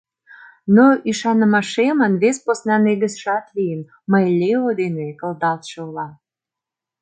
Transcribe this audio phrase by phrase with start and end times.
[0.75, 3.81] Но ӱшанымашемын вес посна негызшат лийын:
[4.11, 6.11] мый Лео дене кылдалтше улам.